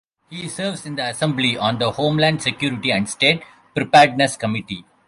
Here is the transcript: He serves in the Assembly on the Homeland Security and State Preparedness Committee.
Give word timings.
He 0.31 0.47
serves 0.49 0.87
in 0.87 0.95
the 0.95 1.07
Assembly 1.09 1.55
on 1.59 1.77
the 1.77 1.91
Homeland 1.91 2.41
Security 2.41 2.91
and 2.91 3.07
State 3.07 3.43
Preparedness 3.75 4.35
Committee. 4.35 4.83